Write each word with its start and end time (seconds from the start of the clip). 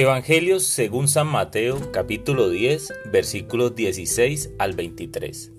Evangelios 0.00 0.64
según 0.64 1.08
San 1.08 1.26
Mateo 1.26 1.92
capítulo 1.92 2.48
10 2.48 2.90
versículos 3.12 3.74
16 3.74 4.52
al 4.58 4.72
23. 4.72 5.52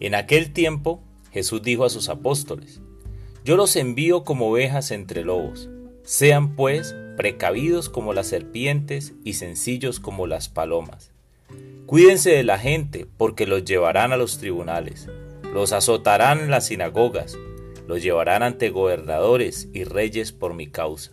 En 0.00 0.14
aquel 0.14 0.54
tiempo 0.54 1.02
Jesús 1.32 1.60
dijo 1.60 1.84
a 1.84 1.90
sus 1.90 2.08
apóstoles, 2.08 2.80
Yo 3.44 3.58
los 3.58 3.76
envío 3.76 4.24
como 4.24 4.48
ovejas 4.48 4.90
entre 4.90 5.22
lobos, 5.22 5.68
sean 6.02 6.56
pues 6.56 6.96
precavidos 7.18 7.90
como 7.90 8.14
las 8.14 8.28
serpientes 8.28 9.12
y 9.22 9.34
sencillos 9.34 10.00
como 10.00 10.26
las 10.26 10.48
palomas. 10.48 11.12
Cuídense 11.84 12.30
de 12.30 12.42
la 12.42 12.58
gente 12.58 13.06
porque 13.18 13.46
los 13.46 13.66
llevarán 13.66 14.12
a 14.12 14.16
los 14.16 14.38
tribunales, 14.38 15.10
los 15.52 15.72
azotarán 15.72 16.40
en 16.40 16.50
las 16.50 16.68
sinagogas, 16.68 17.36
los 17.86 18.02
llevarán 18.02 18.42
ante 18.42 18.70
gobernadores 18.70 19.68
y 19.74 19.84
reyes 19.84 20.32
por 20.32 20.54
mi 20.54 20.68
causa. 20.68 21.12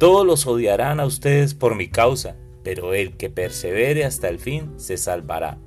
Todos 0.00 0.24
los 0.24 0.46
odiarán 0.46 0.98
a 0.98 1.04
ustedes 1.04 1.52
por 1.52 1.74
mi 1.74 1.88
causa, 1.88 2.34
pero 2.64 2.94
el 2.94 3.18
que 3.18 3.28
persevere 3.28 4.06
hasta 4.06 4.30
el 4.30 4.38
fin 4.38 4.72
se 4.80 4.96
salvará. 4.96 5.58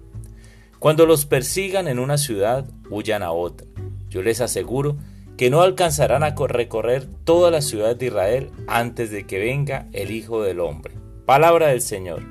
Cuando 0.80 1.06
los 1.06 1.28
persigan 1.28 1.88
en 1.88 2.00
una 2.00 2.18
ciudad, 2.18 2.66
huyan 2.90 3.22
a 3.22 3.32
otra. 3.32 3.68
Yo 4.10 4.24
les 4.24 4.42
aseguro 4.42 4.98
que 5.38 5.52
no 5.52 5.62
alcanzarán 5.62 6.24
a 6.24 6.34
recorrer 6.34 7.06
toda 7.26 7.52
la 7.52 7.62
ciudad 7.62 7.96
de 7.96 8.08
Israel 8.08 8.50
antes 8.66 9.12
de 9.12 9.28
que 9.28 9.38
venga 9.38 9.88
el 9.94 10.10
Hijo 10.10 10.42
del 10.42 10.62
Hombre. 10.62 10.96
Palabra 11.28 11.68
del 11.68 11.82
Señor. 11.82 12.24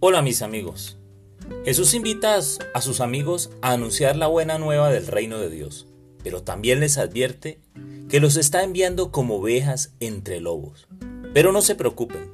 Hola 0.00 0.22
mis 0.22 0.40
amigos. 0.40 0.97
Jesús 1.68 1.92
invita 1.92 2.34
a 2.72 2.80
sus 2.80 3.02
amigos 3.02 3.50
a 3.60 3.72
anunciar 3.72 4.16
la 4.16 4.26
buena 4.26 4.56
nueva 4.56 4.88
del 4.88 5.06
reino 5.06 5.38
de 5.38 5.50
Dios, 5.50 5.86
pero 6.24 6.42
también 6.42 6.80
les 6.80 6.96
advierte 6.96 7.60
que 8.08 8.20
los 8.20 8.38
está 8.38 8.62
enviando 8.64 9.12
como 9.12 9.34
ovejas 9.34 9.92
entre 10.00 10.40
lobos. 10.40 10.88
Pero 11.34 11.52
no 11.52 11.60
se 11.60 11.74
preocupen, 11.74 12.32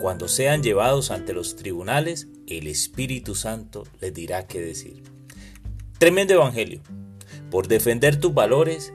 cuando 0.00 0.26
sean 0.26 0.64
llevados 0.64 1.12
ante 1.12 1.32
los 1.32 1.54
tribunales, 1.54 2.26
el 2.48 2.66
Espíritu 2.66 3.36
Santo 3.36 3.84
les 4.00 4.12
dirá 4.12 4.48
qué 4.48 4.60
decir. 4.60 5.04
Tremendo 5.98 6.34
Evangelio, 6.34 6.80
por 7.52 7.68
defender 7.68 8.18
tus 8.18 8.34
valores, 8.34 8.92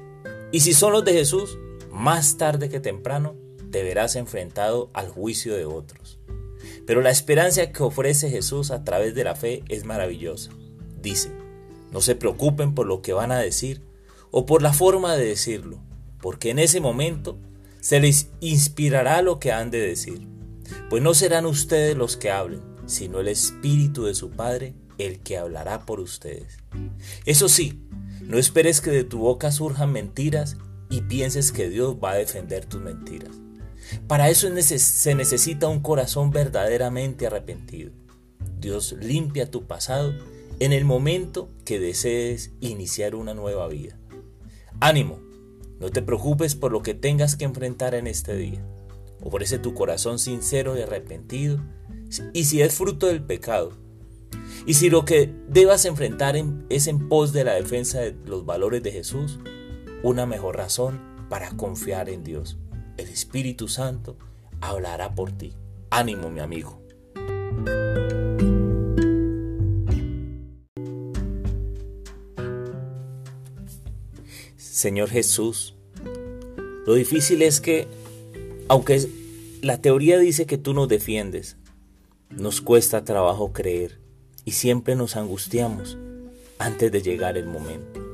y 0.52 0.59
si 0.59 0.73
son 0.73 0.91
los 0.91 1.05
de 1.05 1.13
Jesús, 1.13 1.58
más 1.93 2.35
tarde 2.35 2.67
que 2.67 2.81
temprano 2.81 3.38
te 3.71 3.83
verás 3.83 4.17
enfrentado 4.17 4.91
al 4.93 5.08
juicio 5.08 5.55
de 5.55 5.63
otros. 5.63 6.19
Pero 6.88 7.02
la 7.02 7.11
esperanza 7.11 7.71
que 7.71 7.83
ofrece 7.83 8.30
Jesús 8.30 8.71
a 8.71 8.85
través 8.85 9.13
de 9.13 9.25
la 9.25 9.35
fe 9.35 9.61
es 9.67 9.83
maravillosa. 9.83 10.52
Dice, 11.02 11.31
no 11.91 11.99
se 11.99 12.16
preocupen 12.16 12.73
por 12.73 12.88
lo 12.88 13.02
que 13.02 13.11
van 13.11 13.31
a 13.31 13.39
decir 13.39 13.83
o 14.31 14.45
por 14.45 14.61
la 14.61 14.71
forma 14.71 15.15
de 15.15 15.25
decirlo, 15.25 15.80
porque 16.21 16.49
en 16.49 16.59
ese 16.59 16.80
momento 16.80 17.38
se 17.81 17.99
les 17.99 18.30
inspirará 18.39 19.21
lo 19.21 19.37
que 19.37 19.52
han 19.52 19.70
de 19.70 19.80
decir. 19.80 20.27
Pues 20.89 21.03
no 21.03 21.14
serán 21.14 21.45
ustedes 21.45 21.95
los 21.98 22.15
que 22.15 22.31
hablen, 22.31 22.61
sino 22.86 23.19
el 23.19 23.27
Espíritu 23.27 24.05
de 24.05 24.15
su 24.15 24.31
Padre 24.31 24.73
el 24.98 25.19
que 25.19 25.37
hablará 25.37 25.86
por 25.86 25.99
ustedes. 25.99 26.58
Eso 27.25 27.49
sí, 27.49 27.81
no 28.21 28.37
esperes 28.37 28.80
que 28.80 28.92
de 28.92 29.04
tu 29.04 29.19
boca 29.19 29.52
surjan 29.52 29.92
mentiras 29.92 30.55
y 30.89 31.02
pienses 31.02 31.52
que 31.52 31.69
Dios 31.69 31.98
va 32.02 32.11
a 32.11 32.15
defender 32.15 32.65
tus 32.65 32.81
mentiras. 32.81 33.31
Para 34.08 34.30
eso 34.30 34.49
se 34.61 35.15
necesita 35.15 35.67
un 35.67 35.80
corazón 35.80 36.31
verdaderamente 36.31 37.27
arrepentido. 37.27 37.92
Dios 38.59 38.95
limpia 38.99 39.52
tu 39.52 39.65
pasado 39.65 40.14
en 40.59 40.73
el 40.73 40.86
momento 40.86 41.49
que 41.65 41.80
desees 41.80 42.52
iniciar 42.59 43.15
una 43.15 43.33
nueva 43.33 43.67
vida. 43.67 43.98
Ánimo, 44.80 45.20
no 45.80 45.89
te 45.89 46.02
preocupes 46.02 46.55
por 46.55 46.71
lo 46.71 46.81
que 46.81 46.93
tengas 46.93 47.36
que 47.36 47.45
enfrentar 47.45 47.93
en 47.93 48.08
este 48.08 48.36
día. 48.36 48.65
Ofrece 49.21 49.59
tu 49.59 49.73
corazón 49.73 50.19
sincero 50.19 50.77
y 50.77 50.81
arrepentido 50.81 51.59
y 52.33 52.45
si 52.45 52.61
es 52.61 52.73
fruto 52.73 53.08
del 53.08 53.23
pecado. 53.23 53.73
Y 54.65 54.73
si 54.73 54.89
lo 54.89 55.05
que 55.05 55.33
debas 55.48 55.86
enfrentar 55.86 56.36
es 56.69 56.87
en 56.87 57.08
pos 57.08 57.31
de 57.31 57.43
la 57.43 57.54
defensa 57.54 57.99
de 57.99 58.15
los 58.25 58.45
valores 58.45 58.83
de 58.83 58.92
Jesús, 58.92 59.39
una 60.04 60.25
mejor 60.25 60.58
razón 60.58 60.99
para 61.30 61.52
confiar 61.52 62.09
en 62.09 62.23
Dios 62.23 62.58
el 62.97 63.09
Espíritu 63.09 63.67
Santo 63.67 64.17
hablará 64.61 65.15
por 65.15 65.31
ti. 65.31 65.53
Ánimo, 65.89 66.30
mi 66.30 66.39
amigo. 66.39 66.81
Señor 74.57 75.09
Jesús, 75.09 75.75
lo 76.86 76.93
difícil 76.93 77.41
es 77.41 77.61
que, 77.61 77.87
aunque 78.67 79.09
la 79.61 79.81
teoría 79.81 80.19
dice 80.19 80.45
que 80.45 80.57
tú 80.57 80.73
nos 80.73 80.87
defiendes, 80.87 81.57
nos 82.30 82.61
cuesta 82.61 83.03
trabajo 83.03 83.53
creer 83.53 83.99
y 84.45 84.52
siempre 84.52 84.95
nos 84.95 85.15
angustiamos 85.15 85.97
antes 86.59 86.91
de 86.91 87.02
llegar 87.02 87.37
el 87.37 87.47
momento. 87.47 88.05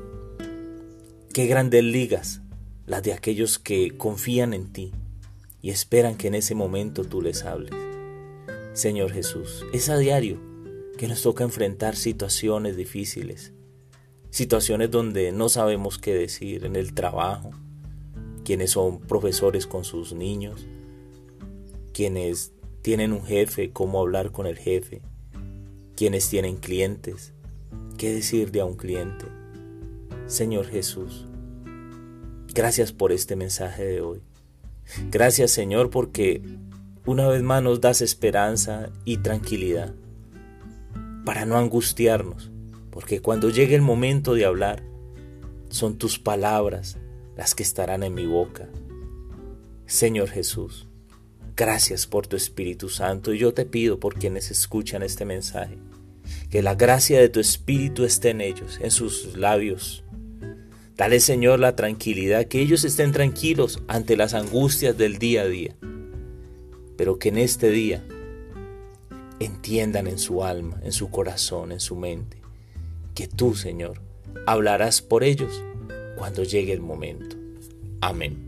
Qué 1.32 1.46
grandes 1.46 1.84
ligas 1.84 2.40
las 2.86 3.02
de 3.02 3.12
aquellos 3.12 3.58
que 3.58 3.96
confían 3.96 4.52
en 4.54 4.72
ti 4.72 4.92
y 5.62 5.70
esperan 5.70 6.16
que 6.16 6.28
en 6.28 6.34
ese 6.34 6.54
momento 6.54 7.04
tú 7.04 7.22
les 7.22 7.44
hables. 7.44 7.72
Señor 8.74 9.12
Jesús, 9.12 9.64
es 9.72 9.88
a 9.88 9.96
diario 9.96 10.38
que 10.98 11.08
nos 11.08 11.22
toca 11.22 11.44
enfrentar 11.44 11.96
situaciones 11.96 12.76
difíciles, 12.76 13.52
situaciones 14.30 14.90
donde 14.90 15.32
no 15.32 15.48
sabemos 15.48 15.98
qué 15.98 16.14
decir 16.14 16.64
en 16.64 16.76
el 16.76 16.92
trabajo, 16.92 17.50
quienes 18.44 18.72
son 18.72 19.00
profesores 19.00 19.66
con 19.66 19.84
sus 19.84 20.12
niños, 20.12 20.66
quienes 21.92 22.52
tienen 22.82 23.12
un 23.12 23.24
jefe, 23.24 23.70
cómo 23.72 24.00
hablar 24.00 24.30
con 24.30 24.46
el 24.46 24.58
jefe, 24.58 25.00
quienes 25.96 26.28
tienen 26.28 26.56
clientes, 26.56 27.32
qué 27.96 28.12
decir 28.12 28.50
de 28.50 28.60
a 28.60 28.64
un 28.66 28.76
cliente. 28.76 29.24
Señor 30.26 30.66
Jesús, 30.66 31.26
Gracias 32.54 32.92
por 32.92 33.10
este 33.10 33.34
mensaje 33.34 33.84
de 33.84 34.00
hoy. 34.00 34.22
Gracias 35.10 35.50
Señor 35.50 35.90
porque 35.90 36.40
una 37.04 37.26
vez 37.26 37.42
más 37.42 37.64
nos 37.64 37.80
das 37.80 38.00
esperanza 38.00 38.90
y 39.04 39.16
tranquilidad 39.16 39.92
para 41.24 41.46
no 41.46 41.58
angustiarnos, 41.58 42.52
porque 42.90 43.20
cuando 43.20 43.50
llegue 43.50 43.74
el 43.74 43.82
momento 43.82 44.34
de 44.34 44.44
hablar, 44.44 44.84
son 45.68 45.98
tus 45.98 46.20
palabras 46.20 46.96
las 47.36 47.56
que 47.56 47.64
estarán 47.64 48.04
en 48.04 48.14
mi 48.14 48.26
boca. 48.26 48.68
Señor 49.86 50.28
Jesús, 50.28 50.86
gracias 51.56 52.06
por 52.06 52.28
tu 52.28 52.36
Espíritu 52.36 52.88
Santo 52.88 53.34
y 53.34 53.38
yo 53.38 53.52
te 53.52 53.66
pido 53.66 53.98
por 53.98 54.14
quienes 54.14 54.52
escuchan 54.52 55.02
este 55.02 55.24
mensaje, 55.24 55.76
que 56.50 56.62
la 56.62 56.76
gracia 56.76 57.18
de 57.18 57.28
tu 57.28 57.40
Espíritu 57.40 58.04
esté 58.04 58.30
en 58.30 58.40
ellos, 58.40 58.78
en 58.80 58.92
sus 58.92 59.36
labios, 59.36 60.03
Dale 60.96 61.18
Señor 61.18 61.58
la 61.58 61.74
tranquilidad, 61.74 62.46
que 62.46 62.60
ellos 62.60 62.84
estén 62.84 63.10
tranquilos 63.10 63.82
ante 63.88 64.16
las 64.16 64.32
angustias 64.32 64.96
del 64.96 65.18
día 65.18 65.42
a 65.42 65.46
día, 65.46 65.74
pero 66.96 67.18
que 67.18 67.30
en 67.30 67.38
este 67.38 67.70
día 67.70 68.04
entiendan 69.40 70.06
en 70.06 70.18
su 70.18 70.44
alma, 70.44 70.80
en 70.84 70.92
su 70.92 71.10
corazón, 71.10 71.72
en 71.72 71.80
su 71.80 71.96
mente, 71.96 72.40
que 73.14 73.26
tú 73.26 73.56
Señor 73.56 74.00
hablarás 74.46 75.02
por 75.02 75.24
ellos 75.24 75.64
cuando 76.16 76.44
llegue 76.44 76.72
el 76.72 76.80
momento. 76.80 77.36
Amén. 78.00 78.43